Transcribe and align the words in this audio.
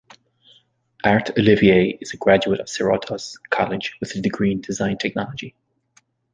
Art 1.03 1.29
Olivier 1.37 1.95
is 2.01 2.11
a 2.11 2.17
graduate 2.17 2.59
of 2.59 2.65
Cerritos 2.65 3.37
College 3.51 3.97
with 3.99 4.15
a 4.15 4.19
degree 4.19 4.51
in 4.51 4.59
Design 4.59 4.97
Technology. 4.97 5.53